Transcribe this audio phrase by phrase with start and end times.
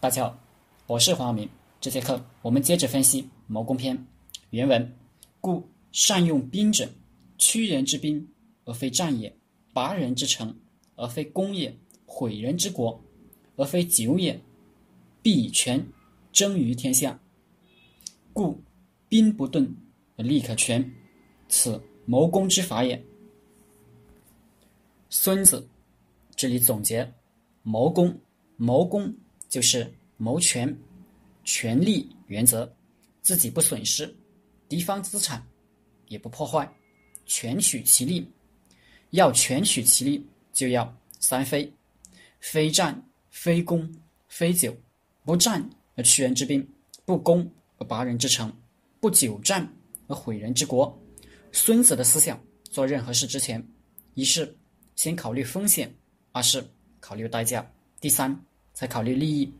[0.00, 0.38] 大家好，
[0.86, 1.46] 我是黄晓明。
[1.78, 3.94] 这节课我们接着分析《谋攻篇》
[4.48, 4.96] 原文：
[5.42, 6.88] 故善用兵者，
[7.36, 8.26] 屈人之兵
[8.64, 9.36] 而非战也，
[9.74, 10.58] 拔人之城
[10.96, 11.76] 而非攻也，
[12.06, 12.98] 毁人之国
[13.56, 14.40] 而非久也，
[15.20, 15.86] 必以权
[16.32, 17.20] 争于天下。
[18.32, 18.58] 故
[19.06, 19.70] 兵不顿
[20.16, 20.90] 而利可全，
[21.46, 23.04] 此谋攻之法也。
[25.10, 25.68] 孙子
[26.34, 27.12] 这里总结
[27.62, 28.18] 谋攻，
[28.56, 29.14] 谋攻
[29.50, 30.74] 就是谋权、
[31.44, 32.72] 权力原则，
[33.20, 34.10] 自己不损失，
[34.68, 35.46] 敌方资产
[36.06, 36.66] 也不破坏，
[37.26, 38.26] 全取其利。
[39.10, 41.70] 要全取其利，就要三非：
[42.38, 43.92] 非战、非攻、
[44.28, 44.74] 非久。
[45.24, 46.66] 不战而屈人之兵，
[47.04, 48.50] 不攻而拔人之城，
[49.00, 49.70] 不久战
[50.06, 50.98] 而毁人之国。
[51.52, 53.62] 孙子的思想，做任何事之前，
[54.14, 54.56] 一是。
[54.96, 55.92] 先考虑风险，
[56.30, 56.62] 二是
[57.00, 57.68] 考虑代价，
[58.00, 58.38] 第三
[58.80, 59.52] 才考虑利益。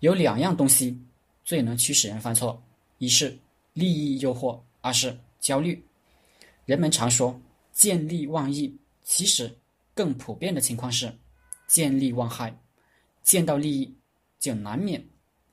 [0.00, 1.00] 有两样东西
[1.44, 2.60] 最能驱使人犯错：
[2.98, 3.38] 一是
[3.72, 5.80] 利益诱惑，二是焦虑。
[6.64, 9.48] 人们常说见利忘义，其实
[9.94, 11.16] 更普遍的情况是
[11.68, 12.52] 见利忘害。
[13.22, 13.94] 见到利益，
[14.40, 15.00] 就难免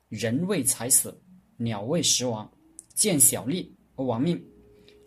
[0.08, 1.16] 人为财死，
[1.58, 2.44] 鸟为食亡；
[2.96, 4.44] 见小利而亡命，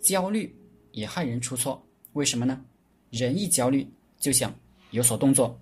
[0.01, 0.57] 焦虑
[0.93, 1.85] 也害人出错。
[2.13, 2.65] 为什么呢？
[3.11, 3.85] 人一焦虑，
[4.21, 4.55] 就想
[4.93, 5.61] 有所动作。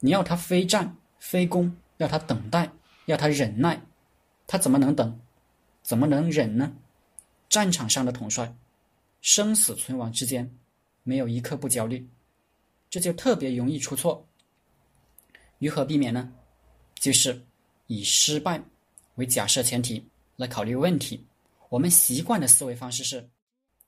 [0.00, 2.68] 你要他非战非攻，要他等待，
[3.06, 3.80] 要他忍耐，
[4.44, 5.20] 他怎么能等？
[5.80, 6.74] 怎么能忍呢？
[7.48, 8.52] 战场上的统帅，
[9.20, 10.52] 生死存亡之间，
[11.04, 12.04] 没有一刻不焦虑，
[12.90, 14.26] 这就特别容易出错。
[15.60, 16.34] 如何避免呢？
[16.96, 17.40] 就是
[17.86, 18.60] 以失败
[19.14, 21.24] 为假设前提来考虑问题。
[21.68, 23.30] 我们习惯的思维方式是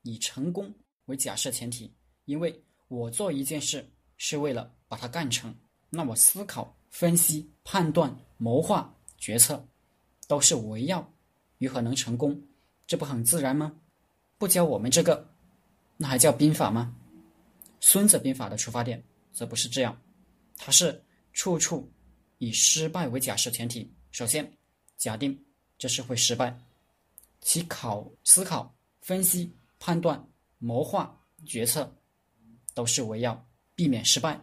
[0.02, 0.72] 以成功
[1.06, 1.92] 为假设前提，
[2.27, 2.62] 因为。
[2.88, 3.84] 我做一件事
[4.18, 5.52] 是为了把它干成，
[5.88, 9.66] 那我思考、分析、判断、谋划、决策，
[10.28, 11.12] 都是围绕
[11.58, 12.40] 如何能成功，
[12.86, 13.74] 这不很自然吗？
[14.38, 15.28] 不教我们这个，
[15.96, 16.94] 那还叫兵法吗？
[17.80, 19.02] 孙子兵法的出发点
[19.33, 20.00] 则不是这样，
[20.56, 21.02] 它是
[21.33, 21.90] 处处
[22.38, 23.92] 以失败为假设前提。
[24.12, 24.48] 首先，
[24.96, 25.36] 假定
[25.77, 26.56] 这是会失败，
[27.40, 30.24] 其考、思考、分析、判断、
[30.58, 31.92] 谋划、决策。
[32.72, 33.40] 都是围绕
[33.77, 34.40] 避免失败、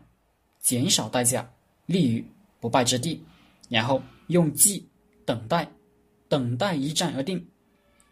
[0.62, 1.54] 减少代价、
[1.86, 2.26] 利于
[2.62, 3.22] 不败之地，
[3.68, 4.88] 然后用计
[5.26, 5.70] 等待，
[6.30, 7.46] 等待一战而定。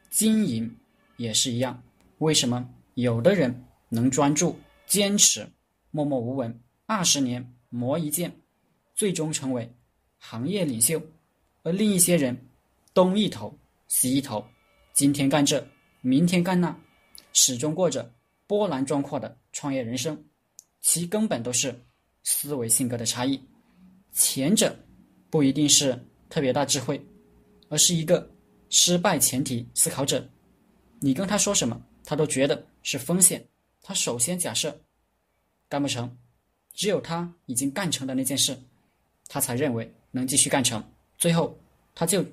[0.09, 0.69] 经营
[1.15, 1.81] 也是一样。
[2.17, 5.47] 为什么有的人能专注、坚持、
[5.91, 8.35] 默默无闻二十年磨一剑，
[8.95, 9.71] 最终成为
[10.17, 11.01] 行业领袖，
[11.63, 12.35] 而另一些人
[12.93, 14.43] 东一头西一头，
[14.93, 15.65] 今天干这，
[16.01, 16.75] 明天干那，
[17.31, 18.13] 始终过着。
[18.47, 20.25] 波澜壮阔的创业人生，
[20.81, 21.85] 其根本都是
[22.23, 23.39] 思维性格的差异。
[24.11, 24.77] 前者
[25.29, 25.97] 不一定是
[26.29, 27.03] 特别大智慧，
[27.69, 28.29] 而是一个
[28.69, 30.27] 失败前提思考者。
[30.99, 33.45] 你跟他说什么，他都觉得是风险。
[33.81, 34.81] 他首先假设
[35.67, 36.17] 干不成，
[36.73, 38.57] 只有他已经干成的那件事，
[39.27, 40.83] 他才认为能继续干成。
[41.17, 41.57] 最后
[41.95, 42.25] 他就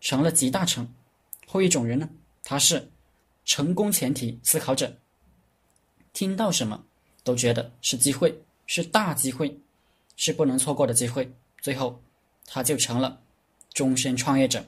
[0.00, 0.88] 成了集大成。
[1.46, 2.08] 后一种人呢，
[2.44, 2.88] 他是
[3.44, 4.96] 成功前提思考者。
[6.12, 6.84] 听到什么
[7.24, 9.60] 都觉得是机会，是大机会，
[10.20, 11.32] 是不能错过的机会。
[11.62, 11.98] 最后，
[12.44, 13.22] 他就成了
[13.72, 14.62] 终身创业者。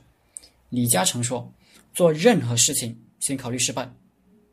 [0.70, 1.52] 李嘉诚说
[1.92, 3.86] ：“做任何事情先考虑失败，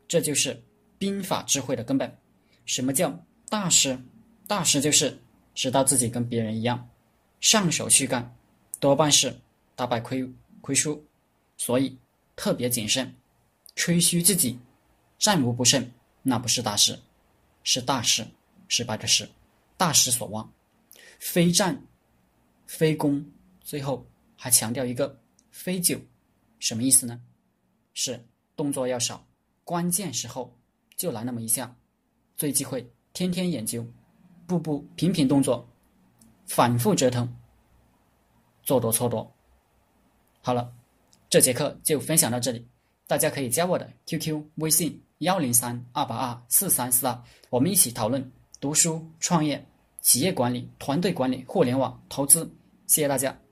[0.06, 0.62] 这就是
[0.98, 2.18] 兵法智慧的根本。”
[2.66, 3.18] 什么叫
[3.48, 3.98] 大师？
[4.46, 5.18] 大师就是
[5.54, 6.86] 知道自己跟别人一样，
[7.40, 8.36] 上手去干，
[8.78, 9.34] 多半是
[9.74, 10.30] 大败亏
[10.60, 11.02] 亏输，
[11.56, 11.96] 所以
[12.36, 13.14] 特别谨慎，
[13.74, 14.58] 吹嘘自己
[15.18, 15.90] 战无不胜。
[16.22, 16.98] 那不是大师，
[17.64, 18.26] 是大师，
[18.68, 19.26] 失败的事，
[19.78, 20.52] 大失所望。
[21.20, 21.80] 非战，
[22.66, 23.24] 非攻，
[23.60, 24.04] 最后
[24.34, 25.16] 还强调一个
[25.52, 25.96] 非久，
[26.58, 27.20] 什么意思呢？
[27.94, 28.20] 是
[28.56, 29.24] 动作要少，
[29.62, 30.58] 关键时候
[30.96, 31.76] 就来那么一下，
[32.36, 33.86] 最忌讳天天研究，
[34.46, 35.68] 步步频频动作，
[36.46, 37.32] 反复折腾，
[38.62, 39.32] 做多错多。
[40.42, 40.74] 好了，
[41.28, 42.66] 这节课就分享到这里，
[43.06, 45.00] 大家可以加我的 QQ 微信。
[45.20, 49.62] 幺零三二八二四三四二，我们一起讨论读书、创业、
[50.00, 52.50] 企业管理、团队管理、互联网投资。
[52.86, 53.49] 谢谢大家。